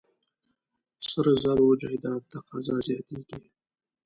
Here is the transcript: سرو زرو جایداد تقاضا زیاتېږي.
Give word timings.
سرو 1.09 1.33
زرو 1.43 1.67
جایداد 1.81 2.21
تقاضا 2.31 2.75
زیاتېږي. 2.87 3.41